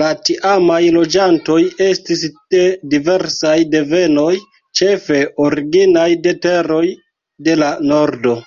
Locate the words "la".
0.00-0.08, 7.64-7.74